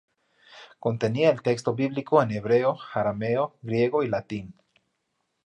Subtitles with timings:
[0.79, 4.55] Contenía el texto bíblico en hebreo, arameo, griego y latín.